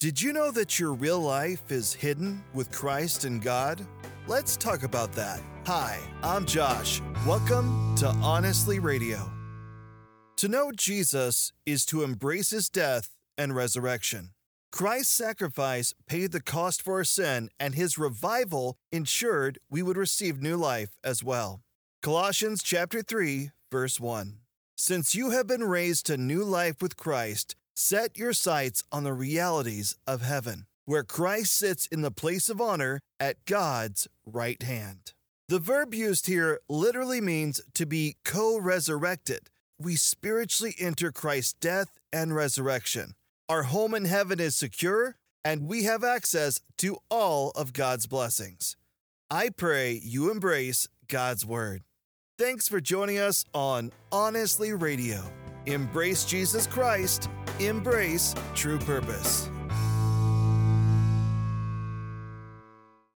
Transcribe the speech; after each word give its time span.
Did 0.00 0.22
you 0.22 0.32
know 0.32 0.52
that 0.52 0.78
your 0.78 0.94
real 0.94 1.18
life 1.18 1.72
is 1.72 1.92
hidden 1.92 2.44
with 2.54 2.70
Christ 2.70 3.24
and 3.24 3.42
God? 3.42 3.84
Let's 4.28 4.56
talk 4.56 4.84
about 4.84 5.12
that. 5.14 5.40
Hi, 5.66 5.98
I'm 6.22 6.46
Josh. 6.46 7.02
Welcome 7.26 7.96
to 7.96 8.06
Honestly 8.06 8.78
Radio. 8.78 9.28
To 10.36 10.46
know 10.46 10.70
Jesus 10.70 11.52
is 11.66 11.84
to 11.86 12.04
embrace 12.04 12.50
his 12.50 12.68
death 12.68 13.16
and 13.36 13.56
resurrection. 13.56 14.30
Christ's 14.70 15.12
sacrifice 15.12 15.94
paid 16.06 16.30
the 16.30 16.40
cost 16.40 16.80
for 16.80 16.98
our 16.98 17.04
sin, 17.04 17.50
and 17.58 17.74
his 17.74 17.98
revival 17.98 18.76
ensured 18.92 19.58
we 19.68 19.82
would 19.82 19.96
receive 19.96 20.40
new 20.40 20.56
life 20.56 20.90
as 21.02 21.24
well. 21.24 21.58
Colossians 22.02 22.62
chapter 22.62 23.02
3, 23.02 23.50
verse 23.72 23.98
1. 23.98 24.36
Since 24.76 25.16
you 25.16 25.30
have 25.30 25.48
been 25.48 25.64
raised 25.64 26.06
to 26.06 26.16
new 26.16 26.44
life 26.44 26.80
with 26.80 26.96
Christ, 26.96 27.56
set 27.78 28.18
your 28.18 28.32
sights 28.32 28.82
on 28.90 29.04
the 29.04 29.12
realities 29.12 29.94
of 30.04 30.20
heaven, 30.22 30.66
where 30.84 31.04
Christ 31.04 31.56
sits 31.56 31.86
in 31.86 32.02
the 32.02 32.10
place 32.10 32.48
of 32.48 32.60
honor 32.60 32.98
at 33.20 33.44
God's 33.46 34.08
right 34.26 34.60
hand. 34.60 35.12
The 35.48 35.60
verb 35.60 35.94
used 35.94 36.26
here 36.26 36.58
literally 36.68 37.20
means 37.20 37.60
to 37.74 37.86
be 37.86 38.16
co 38.24 38.58
resurrected. 38.58 39.48
We 39.78 39.94
spiritually 39.94 40.74
enter 40.78 41.12
Christ's 41.12 41.52
death 41.52 41.98
and 42.12 42.34
resurrection. 42.34 43.14
Our 43.48 43.62
home 43.62 43.94
in 43.94 44.06
heaven 44.06 44.40
is 44.40 44.56
secure, 44.56 45.16
and 45.44 45.68
we 45.68 45.84
have 45.84 46.02
access 46.02 46.60
to 46.78 46.98
all 47.08 47.50
of 47.50 47.72
God's 47.72 48.08
blessings. 48.08 48.76
I 49.30 49.50
pray 49.50 50.00
you 50.02 50.32
embrace 50.32 50.88
God's 51.06 51.46
Word. 51.46 51.84
Thanks 52.38 52.66
for 52.66 52.80
joining 52.80 53.18
us 53.18 53.44
on 53.54 53.92
Honestly 54.10 54.72
Radio. 54.72 55.22
Embrace 55.66 56.24
Jesus 56.24 56.66
Christ, 56.66 57.28
embrace 57.60 58.34
true 58.54 58.78
purpose. 58.78 59.50